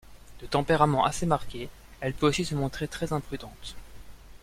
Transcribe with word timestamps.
De 0.41 0.47
tempérament 0.47 1.05
assez 1.05 1.27
marqué, 1.27 1.69
elle 1.99 2.15
peut 2.15 2.25
aussi 2.25 2.43
se 2.43 2.55
montrer 2.55 2.87
très 2.87 3.13
imprudente. 3.13 3.75